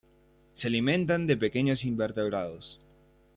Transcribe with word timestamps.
Se 0.55 0.67
alimentan 0.67 1.27
de 1.27 1.37
pequeños 1.37 1.85
invertebrados. 1.85 2.79